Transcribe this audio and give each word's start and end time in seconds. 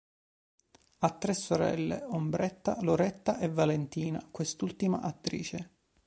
Ha 0.97 1.09
tre 1.11 1.35
sorelle: 1.35 2.03
Ombretta, 2.09 2.75
Loretta 2.81 3.37
e 3.37 3.47
Valentina, 3.49 4.29
quest'ultima 4.31 4.99
attrice. 5.01 5.73